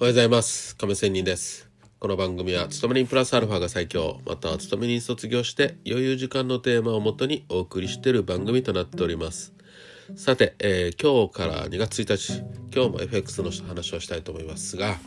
[0.00, 0.76] おはようございます。
[0.76, 1.68] 亀仙人です。
[1.98, 9.54] この番組は勤め人プラスアルファが最強または勤め人卒業して余裕時間のテーマをもとにお送りしている番組となっております。
[10.14, 14.98] さて、えー、今日から2月1日今日も FX の話をしたいと思いますが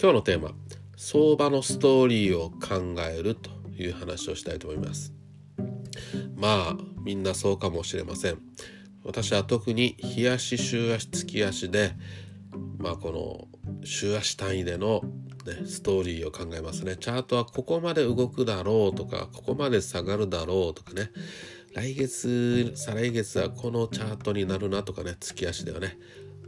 [0.00, 0.52] 今日のテーマ
[0.96, 5.12] 相場のストーリーを考えるという話をしたいと思います。
[6.34, 8.38] まあみんなそうかもしれません。
[9.04, 11.92] 私は特に日足週足月足で
[12.78, 15.02] まあこの週足単位での、
[15.46, 16.96] ね、ストーリーを考えますね。
[16.96, 21.10] チャートはここまで動くだろうとか、ここまで下がるだろうとかね。
[21.74, 25.98] 来月、再来月はこのチャートになるなとかね、月足ではね、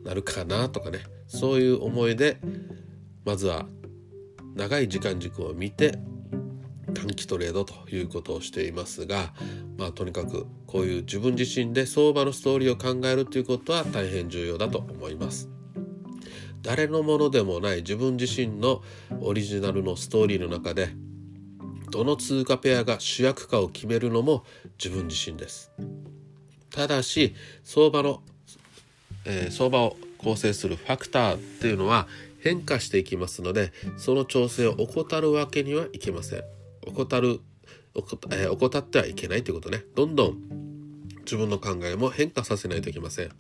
[0.05, 2.39] なるかなとかね、そういう思いで、
[3.25, 3.67] まずは
[4.55, 5.99] 長い時間軸を見て、
[6.95, 9.33] 短期トレードということをしていますが、
[9.79, 15.49] まあとにかくこういう自分自身で相場のストーリーを考えるということは大変重要だと思います。
[16.63, 18.83] 誰のものでもない自分自身の
[19.21, 20.91] オリジナルのストーリーの中で
[21.91, 24.45] どの通貨ペアが主役かを決めるのも
[24.83, 25.71] 自分自身です。
[26.71, 28.23] ただし相場の、
[29.27, 32.09] えー、相場を構成するファクターっていうのは
[32.41, 36.45] 変化していきますのでその調整を怠るわけにはいけません。
[36.87, 37.41] 怠る
[38.31, 39.85] えー、怠ってはいけないということね。
[39.95, 40.39] どんどん
[41.21, 43.31] 自分の考えも変化させないといけません。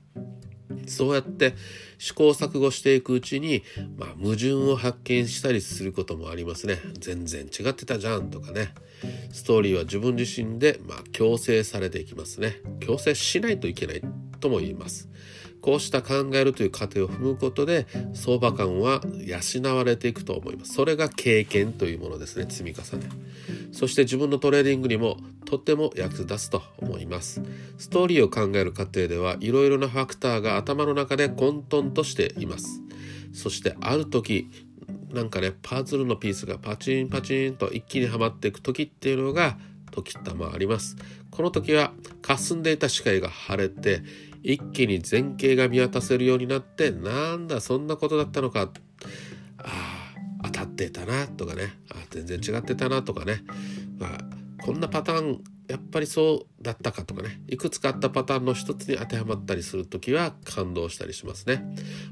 [0.87, 1.55] そうやって
[1.99, 3.63] 試行錯誤していくうちに、
[3.97, 6.79] まあ、矛盾を発見したりすることもありますね。
[6.99, 8.75] 全然違ってたじゃんとかね。
[9.33, 12.61] ストーリーは自分自身で、まあ、矯正されていきますね。
[12.81, 14.03] 矯正しないといけない
[14.41, 15.09] とも言います。
[15.61, 20.75] こうした考えるという過程を踏むことで相場感は養われていくと思います。
[20.75, 22.47] それが経験というものですね。
[22.49, 23.09] 積み重ね。
[23.71, 25.19] そして自分のトレーディングにも
[25.53, 27.43] とっても役立つと思います。
[27.77, 32.81] ストーリーを考える過程ではいろいろなファクターが頭の中で混沌としています。
[33.35, 34.49] そしてある時
[35.13, 39.59] なんかねパズルのピースがパチンパチンと一気にはまっていく時っていうのが
[39.91, 40.97] 時たまあります。
[41.31, 44.03] この時は霞んでいた視界が晴れて
[44.43, 48.71] 一気に前景が見渡せるようになってなんだそんなことだったのか
[49.59, 49.69] あ
[50.45, 53.43] 当たってたなとかねあ全然違ってたなとかね、
[53.99, 57.41] まあ、こんなパターンやっぱりそうだったかとかね。
[57.49, 61.65] いくつかあったパターンの一つに当てはまったりする時は感動したりしますね、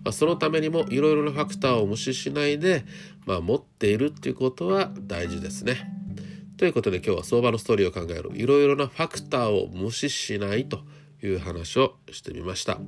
[0.05, 2.85] まあ、そのためにもいろいろなファクターを無視しないで、
[3.27, 5.77] まあ、持っているっていうことは大事ですね。
[6.57, 10.81] ということで今日は相場のストーリーを考えるいろいろなファクターを無視しないと
[11.23, 12.79] いう話をしてみました。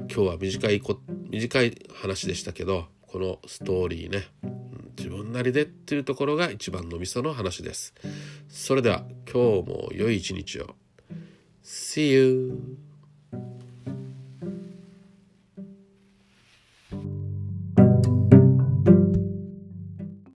[0.00, 0.98] 今日は短いこ
[1.30, 4.59] 短い話でしたけどこのストーリーね
[4.96, 7.94] 自分なりでっていうところが一番のみその話です
[8.48, 10.74] それでは今日も良い一日を
[11.62, 12.89] See you!